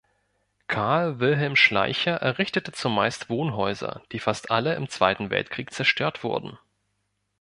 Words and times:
Carl 0.67 1.19
Wilhelm 1.19 1.55
Schleicher 1.55 2.13
errichtete 2.23 2.71
zumeist 2.71 3.29
Wohnhäuser, 3.29 4.01
die 4.11 4.17
fast 4.19 4.49
alle 4.49 4.73
im 4.73 4.89
Zweiten 4.89 5.29
Weltkrieg 5.29 5.71
zerstört 5.71 6.23
wurden. 6.23 6.57